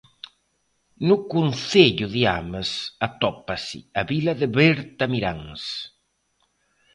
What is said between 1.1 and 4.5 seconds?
concello de Ames atópase a vila de